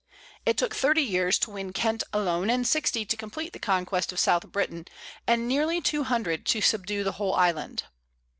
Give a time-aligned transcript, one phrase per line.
[0.47, 4.19] "It took thirty years to win Kent alone, and sixty to complete the conquest of
[4.19, 4.85] south Britain,
[5.27, 7.83] and nearly two hundred to subdue the whole island."